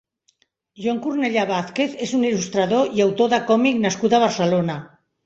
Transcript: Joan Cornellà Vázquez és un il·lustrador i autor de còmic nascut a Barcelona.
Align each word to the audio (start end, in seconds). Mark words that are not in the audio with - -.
Joan 0.85 1.01
Cornellà 1.01 1.43
Vázquez 1.51 1.93
és 2.05 2.13
un 2.19 2.23
il·lustrador 2.29 2.97
i 3.01 3.05
autor 3.07 3.29
de 3.35 3.39
còmic 3.51 3.79
nascut 3.85 4.17
a 4.17 4.23
Barcelona. 4.25 4.79